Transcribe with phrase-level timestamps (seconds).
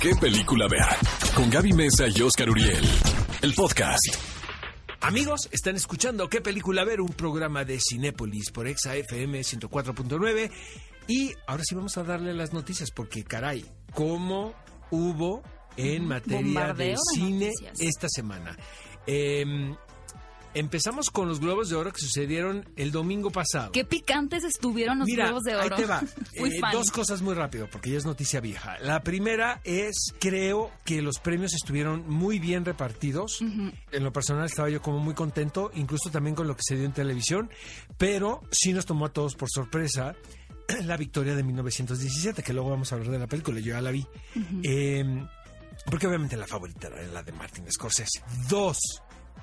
[0.00, 0.86] qué película ver.
[1.34, 2.84] Con Gaby Mesa y Oscar Uriel.
[3.42, 4.16] El podcast.
[5.00, 7.00] Amigos, están escuchando ¿Qué película ver?
[7.00, 10.50] Un programa de Cinépolis por Exa FM 104.9.
[11.08, 13.64] Y ahora sí vamos a darle las noticias porque, caray,
[13.94, 14.54] ¿cómo
[14.90, 15.42] hubo
[15.76, 18.56] en materia Bombardeo de cine esta semana?
[19.06, 19.76] Em,
[20.58, 23.72] empezamos con los Globos de Oro que sucedieron el domingo pasado.
[23.72, 25.74] Qué picantes estuvieron los Mira, globos de oro.
[25.76, 26.02] ahí te va.
[26.34, 28.78] Eh, dos cosas muy rápido, porque ya es noticia vieja.
[28.80, 33.40] La primera es, creo que los premios estuvieron muy bien repartidos.
[33.40, 36.84] En lo personal estaba yo como muy contento, incluso también con lo que se dio
[36.84, 37.50] en televisión,
[37.96, 40.14] pero sí nos tomó a todos por sorpresa
[40.84, 43.90] la victoria de 1917, que luego vamos a hablar de la película, yo ya la
[43.90, 44.06] vi.
[44.62, 45.26] Eh,
[45.84, 48.22] porque obviamente la favorita era la de Martin Scorsese.
[48.48, 48.78] Dos,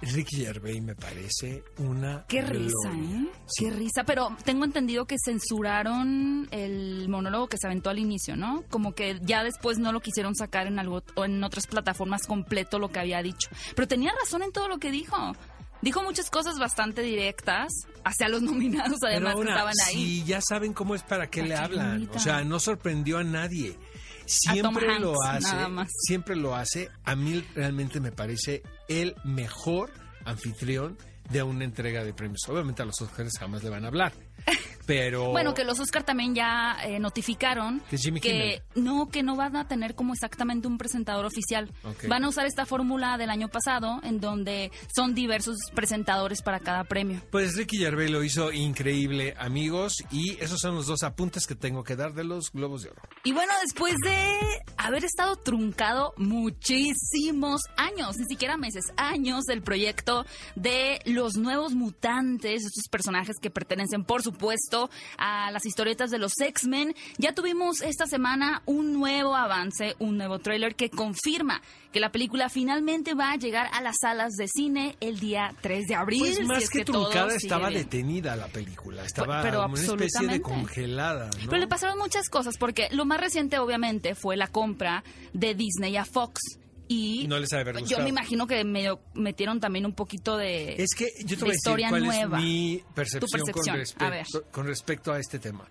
[0.01, 2.25] Ricky Gervais me parece una...
[2.27, 2.89] Qué risa.
[2.93, 3.27] ¿eh?
[3.47, 3.65] Sí.
[3.65, 4.03] Qué risa.
[4.03, 8.63] Pero tengo entendido que censuraron el monólogo que se aventó al inicio, ¿no?
[8.69, 12.79] Como que ya después no lo quisieron sacar en algo o en otras plataformas completo
[12.79, 13.49] lo que había dicho.
[13.75, 15.35] Pero tenía razón en todo lo que dijo.
[15.81, 17.67] Dijo muchas cosas bastante directas
[18.05, 19.95] hacia los nominados, además que estaban ahí.
[19.95, 22.09] Si ya saben cómo es para qué ¿Para le qué hablan.
[22.13, 23.77] O sea, no sorprendió a nadie.
[24.25, 25.55] Siempre lo hace.
[25.89, 26.89] Siempre lo hace.
[27.03, 29.91] A mí realmente me parece el mejor
[30.25, 30.97] anfitrión
[31.29, 32.41] de una entrega de premios.
[32.47, 34.13] Obviamente a los Oscars jamás le van a hablar.
[34.85, 35.31] Pero.
[35.31, 39.35] Bueno, que los Oscar también ya eh, notificaron Que es Jimmy que no, que no
[39.35, 41.71] van a tener como exactamente un presentador oficial.
[42.07, 46.83] Van a usar esta fórmula del año pasado en donde son diversos presentadores para cada
[46.83, 47.21] premio.
[47.31, 50.03] Pues Ricky Gervais lo hizo increíble, amigos.
[50.11, 53.01] Y esos son los dos apuntes que tengo que dar de los Globos de Oro.
[53.23, 54.39] Y bueno, después de
[54.77, 62.65] haber estado truncado muchísimos años, ni siquiera meses, años del proyecto de los nuevos mutantes,
[62.65, 64.72] estos personajes que pertenecen, por supuesto,
[65.17, 70.39] a las historietas de los X-Men, ya tuvimos esta semana un nuevo avance, un nuevo
[70.39, 74.97] tráiler que confirma que la película finalmente va a llegar a las salas de cine
[74.99, 76.21] el día 3 de abril.
[76.21, 77.83] Pues si más es que, todo truncada estaba bien.
[77.83, 79.05] detenida la película.
[79.05, 81.25] Estaba pero una especie de congelada.
[81.27, 81.49] ¿no?
[81.49, 85.03] Pero le pasaron muchas cosas, porque lo más reciente, obviamente, fue la compra
[85.33, 86.62] de Disney a Fox.
[86.87, 90.37] Y No les ha de haber yo me imagino que medio metieron también un poquito
[90.37, 92.37] de, Es que yo te de voy a decir cuál nueva.
[92.37, 95.65] es mi percepción, Tu percepción, Con, respecto, con respecto a este tema.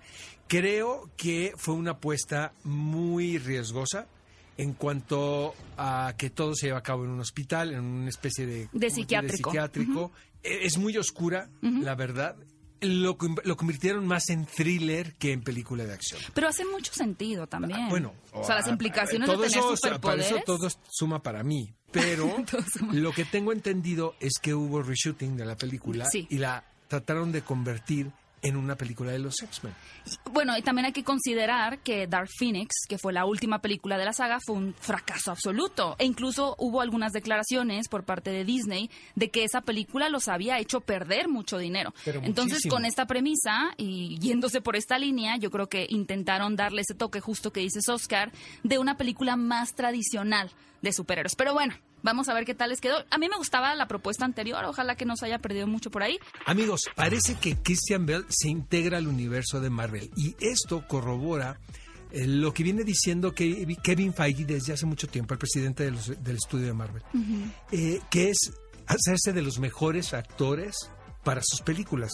[0.48, 4.06] Creo que fue una apuesta muy riesgosa
[4.58, 8.46] en cuanto a que todo se lleva a cabo en un hospital, en una especie
[8.46, 9.36] de, ¿cómo se dice?
[9.36, 10.12] psiquiátrico.
[10.42, 12.36] Eh, Es muy oscura, la verdad.
[12.82, 16.20] Lo, lo convirtieron más en thriller que en película de acción.
[16.34, 17.80] Pero hace mucho sentido también.
[17.80, 20.26] Ah, Bueno, o sea, las ah, implicaciones todo de tener eso, Para superpoderes.
[20.26, 21.72] eso todo suma para mí.
[21.92, 22.34] Pero
[22.92, 26.26] lo que tengo entendido es que hubo reshooting de la película Sí.
[26.30, 28.10] y la trataron de convertir
[28.42, 29.72] en una película de los X-Men.
[30.32, 34.04] Bueno, y también hay que considerar que Dark Phoenix, que fue la última película de
[34.04, 35.94] la saga, fue un fracaso absoluto.
[35.98, 40.58] E incluso hubo algunas declaraciones por parte de Disney de que esa película los había
[40.58, 41.94] hecho perder mucho dinero.
[42.04, 42.74] Pero Entonces, muchísimo.
[42.74, 47.20] con esta premisa y yéndose por esta línea, yo creo que intentaron darle ese toque
[47.20, 48.32] justo que dices Oscar,
[48.64, 50.50] de una película más tradicional
[50.82, 51.36] de superhéroes.
[51.36, 51.74] Pero bueno.
[52.02, 53.04] Vamos a ver qué tal les quedó.
[53.10, 56.02] A mí me gustaba la propuesta anterior, ojalá que no se haya perdido mucho por
[56.02, 56.18] ahí.
[56.46, 61.58] Amigos, parece que Christian Bell se integra al universo de Marvel y esto corrobora
[62.10, 66.22] eh, lo que viene diciendo Kevin Feige desde hace mucho tiempo, el presidente de los-
[66.22, 67.02] del estudio de Marvel,
[67.70, 68.38] eh, que es
[68.86, 70.74] hacerse de los mejores actores
[71.24, 72.12] para sus películas.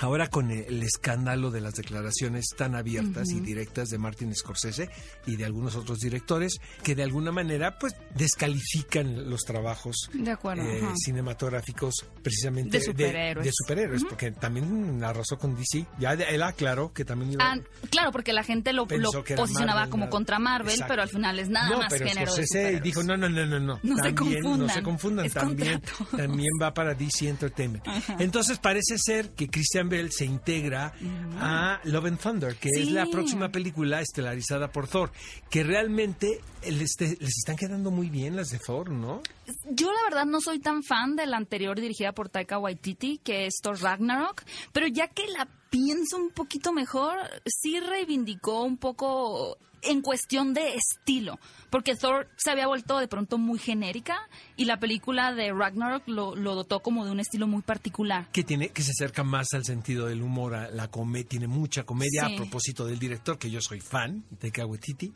[0.00, 4.88] Ahora con el, escándalo de las declaraciones tan abiertas y directas de Martin Scorsese
[5.26, 10.62] y de algunos otros directores que de alguna manera pues descalifican los trabajos De acuerdo,
[10.64, 13.44] eh, cinematográficos precisamente De superhéroes.
[13.46, 15.86] de superhéroes, porque también arrasó con DC.
[15.98, 17.58] Ya él aclaró que también iba Ah,
[17.90, 20.10] claro, porque la gente lo, posicionaba Marvel, como nada.
[20.10, 20.92] contra Marvel, Exacto.
[20.92, 23.60] pero al final es nada no, más pero género Scorsese dijo, no, no, no, no,
[23.60, 23.80] no.
[23.82, 24.70] No se también, No confundan.
[24.74, 25.82] se confundan, también,
[26.16, 27.84] también va para DC Entertainment.
[28.18, 29.48] Entonces parece ser que
[29.82, 30.92] Christian Bell se integra
[31.40, 35.10] a Love and Thunder, que es la próxima película estelarizada por Thor,
[35.50, 39.22] que realmente les, les están quedando muy bien las de Thor, ¿no?
[39.70, 43.46] Yo la verdad no soy tan fan de la anterior dirigida por Taika Waititi, que
[43.46, 44.42] es Thor Ragnarok,
[44.72, 50.76] pero ya que la pienso un poquito mejor, sí reivindicó un poco en cuestión de
[50.76, 51.40] estilo,
[51.70, 54.16] porque Thor se había vuelto de pronto muy genérica
[54.56, 58.28] y la película de Ragnarok lo, lo dotó como de un estilo muy particular.
[58.30, 61.82] que tiene que se acerca más al sentido del humor, a la comedia, tiene mucha
[61.84, 62.34] comedia Sí.
[62.34, 65.12] a propósito del director que yo soy fan de Kawetiti.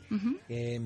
[0.49, 0.81] Eh,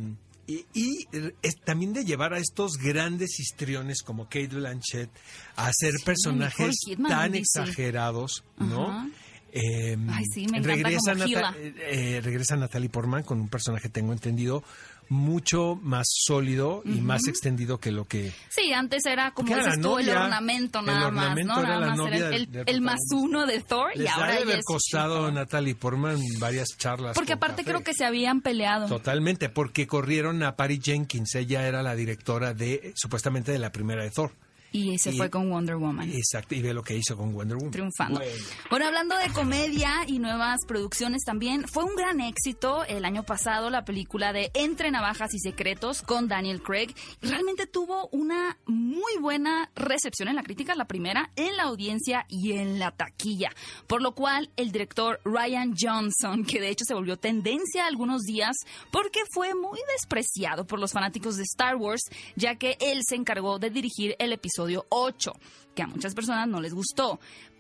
[0.48, 1.08] y y,
[1.42, 5.10] es también de llevar a estos grandes histriones como Kate Blanchett
[5.56, 9.10] a hacer personajes Nicole tan exagerados, ¿no?
[9.54, 14.14] Eh, Ay, sí, me regresa, como Nata- eh, regresa Natalie Portman con un personaje, tengo
[14.14, 14.64] entendido,
[15.10, 18.32] mucho más sólido y más extendido que lo que...
[18.48, 21.64] Sí, antes era como dices tú, el novia, ornamento el nada ornamento más, ¿no?
[21.64, 24.10] era Nada la más novia era el, del el más uno de Thor y Les
[24.10, 25.32] ahora de ya haber costado a.
[25.34, 27.14] Natalie Portman varias charlas.
[27.16, 27.72] Porque aparte café.
[27.72, 28.88] creo que se habían peleado.
[28.88, 31.36] Totalmente, porque corrieron a Patty Jenkins.
[31.36, 34.32] Ella era la directora de, supuestamente, de la primera de Thor.
[34.72, 36.10] Y se Y- fue con Wonder Woman.
[36.12, 37.72] Exacto, y ve lo que hizo con Wonder Woman.
[37.72, 38.20] triunfando.
[38.20, 38.36] Bueno.
[38.70, 43.70] Bueno, hablando de comedia y nuevas producciones también, fue un gran éxito el año pasado
[43.70, 46.94] la película de Entre Navajas y Secretos con Daniel Craig.
[47.22, 52.54] Realmente tuvo una muy buena recepción en la crítica, la primera, en la audiencia y
[52.54, 53.50] en la taquilla.
[53.88, 58.56] Por lo cual, el director Ryan Johnson, que de hecho se volvió tendencia algunos días
[58.90, 62.04] porque fue muy despreciado por los fanáticos de Star Wars,
[62.38, 65.32] ya que él se encargó de dirigir el episodio 8,
[65.76, 67.20] que a muchas personas no les gustó.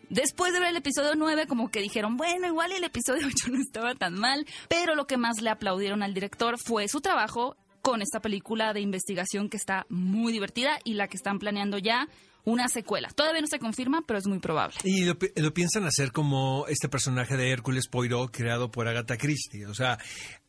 [0.10, 3.62] Después de ver el episodio 9, como que dijeron, bueno, igual el episodio 8 no
[3.62, 8.02] estaba tan mal, pero lo que más le aplaudieron al director fue su trabajo con
[8.02, 12.08] esta película de investigación que está muy divertida y la que están planeando ya
[12.44, 13.10] una secuela.
[13.10, 14.76] Todavía no se confirma, pero es muy probable.
[14.84, 19.16] Y lo, pi- lo piensan hacer como este personaje de Hércules Poirot creado por Agatha
[19.18, 19.66] Christie.
[19.68, 19.98] O sea,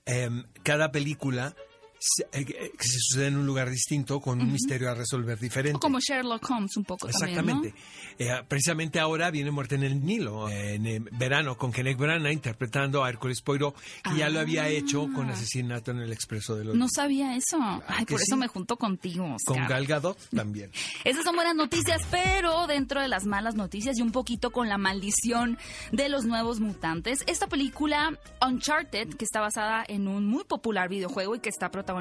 [0.06, 1.55] em, cada película
[2.31, 2.44] que
[2.81, 5.76] se sucede en un lugar distinto con un misterio a resolver diferente.
[5.76, 7.70] O como Sherlock Holmes un poco Exactamente.
[7.70, 7.75] también,
[8.19, 12.32] Eh, precisamente ahora viene Muerte en el Nilo, eh, en eh, verano, con Kenneth Branagh
[12.32, 16.64] interpretando a Hércules Poirot, que ya lo había hecho con Asesinato en el Expreso de
[16.64, 16.87] los ¿no?
[16.88, 17.58] Sabía eso.
[17.87, 19.69] Ay, por eso me junto contigo, Con Oscar.
[19.69, 20.70] Gal Gadot también.
[21.05, 24.78] Esas son buenas noticias, pero dentro de las malas noticias y un poquito con la
[24.78, 25.58] maldición
[25.93, 31.37] de los nuevos mutantes, esta película Uncharted, que está basada en un muy popular videojuego
[31.37, 31.91] y que está protagonizada,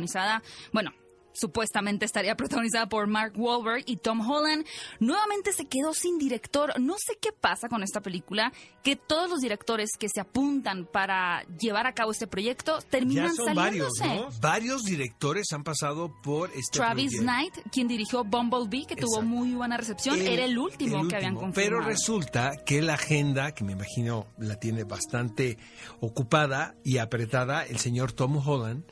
[0.72, 0.92] bueno,
[1.34, 4.66] supuestamente estaría protagonizada por Mark Wahlberg y Tom Holland,
[5.00, 6.78] nuevamente se quedó sin director.
[6.80, 8.52] No sé qué pasa con esta película,
[8.84, 13.32] que todos los directores que se apuntan para llevar a cabo este proyecto Ya terminan
[13.56, 14.08] varios, saliéndose.
[14.08, 14.42] ¿no?
[14.42, 17.24] Varios directores han pasado por este Travis proyecto.
[17.24, 21.16] Knight, quien dirigió Bumblebee, que tuvo muy buena recepción, El- era el último el que
[21.16, 21.54] habían último.
[21.54, 21.80] confirmado.
[21.84, 25.58] Pero resulta que la agenda, que me imagino la tiene bastante
[26.02, 28.84] ocupada y apretada, el señor Tom Holland,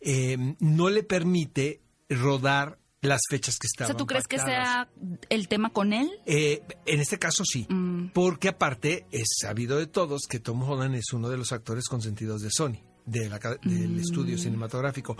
[0.00, 4.88] eh, no le permite rodar las fechas que o estaban sea, ¿tú crees que sea
[5.28, 6.10] el tema con él?
[6.26, 8.08] Eh, en este caso sí, Mm.
[8.12, 12.42] porque aparte es sabido de todos que Tom Holland es uno de los actores consentidos
[12.42, 14.00] de Sony, de la del Mm.
[14.00, 15.16] estudio cinematográfico.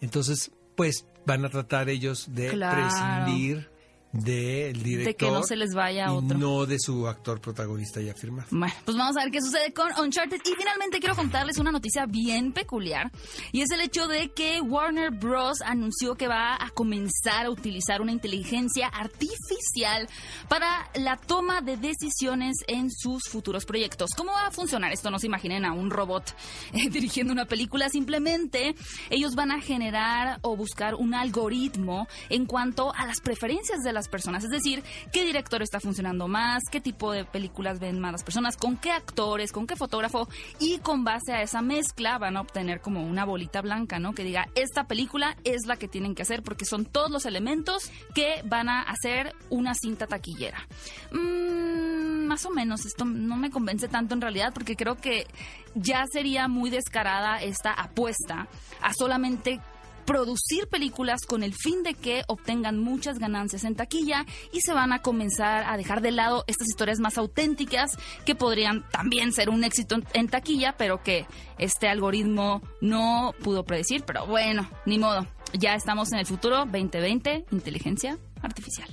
[0.00, 2.82] Entonces, pues van a tratar ellos de Claro.
[2.82, 3.70] prescindir
[4.16, 6.38] del director De que no se les vaya y otro.
[6.38, 8.48] no de su actor protagonista ya firmado.
[8.50, 10.40] Bueno, pues vamos a ver qué sucede con Uncharted.
[10.44, 13.10] Y finalmente quiero contarles una noticia bien peculiar.
[13.52, 15.60] Y es el hecho de que Warner Bros.
[15.62, 20.08] anunció que va a comenzar a utilizar una inteligencia artificial
[20.48, 24.10] para la toma de decisiones en sus futuros proyectos.
[24.16, 25.10] ¿Cómo va a funcionar esto?
[25.10, 26.34] No se imaginen a un robot
[26.72, 27.88] eh, dirigiendo una película.
[27.88, 28.74] Simplemente
[29.10, 34.05] ellos van a generar o buscar un algoritmo en cuanto a las preferencias de las
[34.08, 34.44] personas.
[34.44, 34.82] Es decir,
[35.12, 38.92] qué director está funcionando más, qué tipo de películas ven más las personas, con qué
[38.92, 40.28] actores, con qué fotógrafo.
[40.58, 44.14] Y con base a esa mezcla van a obtener como una bolita blanca, ¿no?
[44.14, 47.90] Que diga, esta película es la que tienen que hacer porque son todos los elementos
[48.14, 50.66] que van a hacer una cinta taquillera.
[51.12, 55.26] Mm, más o menos, esto no me convence tanto en realidad porque creo que
[55.74, 58.48] ya sería muy descarada esta apuesta
[58.80, 59.60] a solamente
[60.06, 64.92] producir películas con el fin de que obtengan muchas ganancias en taquilla y se van
[64.92, 67.90] a comenzar a dejar de lado estas historias más auténticas
[68.24, 71.26] que podrían también ser un éxito en taquilla, pero que
[71.58, 74.04] este algoritmo no pudo predecir.
[74.04, 75.26] Pero bueno, ni modo.
[75.52, 78.88] Ya estamos en el futuro 2020, inteligencia artificial.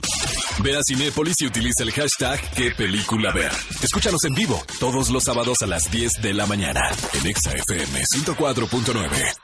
[0.61, 3.51] Ve a Cinépolis y utiliza el hashtag qué película ver.
[3.81, 6.81] Escúchanos en vivo todos los sábados a las 10 de la mañana
[7.13, 9.42] en Exa FM 104.9.